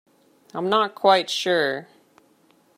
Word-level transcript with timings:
I'm 0.55 0.67
not 0.67 0.95
quite 0.95 1.29
sure. 1.29 1.87